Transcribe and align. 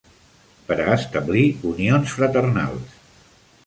Per 0.69 0.77
a 0.85 0.95
establir 0.95 1.45
unions 1.75 2.19
fraternals. 2.19 3.01